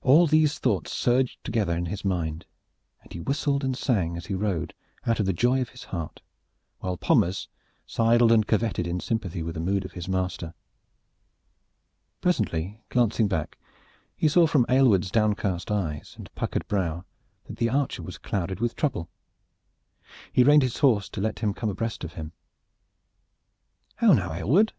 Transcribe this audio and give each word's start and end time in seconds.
All 0.00 0.26
these 0.26 0.58
thoughts 0.58 0.90
surged 0.90 1.44
together 1.44 1.76
in 1.76 1.84
his 1.84 2.02
mind, 2.02 2.46
and 3.02 3.12
he 3.12 3.20
whistled 3.20 3.62
and 3.62 3.76
sang, 3.76 4.16
as 4.16 4.24
he 4.24 4.34
rode, 4.34 4.72
out 5.06 5.20
of 5.20 5.26
the 5.26 5.34
joy 5.34 5.60
of 5.60 5.68
his 5.68 5.84
heart, 5.84 6.22
while 6.78 6.96
Pommers 6.96 7.46
sidled 7.84 8.32
and 8.32 8.46
curveted 8.46 8.86
in 8.86 9.00
sympathy 9.00 9.42
with 9.42 9.52
the 9.54 9.60
mood 9.60 9.84
of 9.84 9.92
his 9.92 10.08
master. 10.08 10.54
Presently, 12.22 12.80
glancing 12.88 13.28
back, 13.28 13.58
he 14.16 14.28
saw 14.28 14.46
from 14.46 14.64
Aylward's 14.70 15.10
downcast 15.10 15.70
eyes 15.70 16.14
and 16.16 16.34
Puckered 16.34 16.66
brow 16.66 17.04
that 17.46 17.58
the 17.58 17.68
archer 17.68 18.02
was 18.02 18.16
clouded 18.16 18.60
with 18.60 18.74
trouble. 18.74 19.10
He 20.32 20.42
reined 20.42 20.62
his 20.62 20.78
horse 20.78 21.10
to 21.10 21.20
let 21.20 21.40
him 21.40 21.52
come 21.52 21.68
abreast 21.68 22.02
of 22.02 22.14
him. 22.14 22.32
"How 23.96 24.14
now, 24.14 24.32
Aylward?" 24.32 24.72